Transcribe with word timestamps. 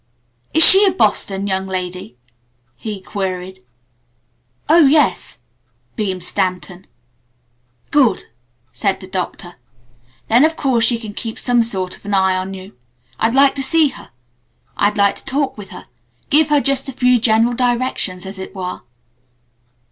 "Is 0.51 0.65
she 0.65 0.83
a 0.87 0.91
Boston 0.91 1.45
young 1.45 1.67
lady?" 1.67 2.17
he 2.75 2.99
queried. 3.01 3.59
"Oh, 4.67 4.87
yes," 4.87 5.37
beamed 5.95 6.23
Stanton. 6.23 6.87
"Good!" 7.91 8.23
said 8.71 8.99
the 8.99 9.05
Doctor. 9.05 9.57
"Then 10.27 10.43
of 10.43 10.55
course 10.57 10.85
she 10.85 10.97
can 10.97 11.13
keep 11.13 11.37
some 11.37 11.61
sort 11.61 11.95
of 11.95 12.03
an 12.03 12.15
eye 12.15 12.35
on 12.35 12.55
you. 12.55 12.75
I'd 13.19 13.35
like 13.35 13.53
to 13.53 13.61
see 13.61 13.89
her. 13.89 14.09
I'd 14.75 14.97
like 14.97 15.17
to 15.17 15.25
talk 15.25 15.55
with 15.55 15.69
her 15.69 15.85
give 16.31 16.49
her 16.49 16.61
just 16.61 16.89
a 16.89 16.93
few 16.93 17.19
general 17.19 17.53
directions 17.53 18.25
as 18.25 18.39
it 18.39 18.55
were." 18.55 18.81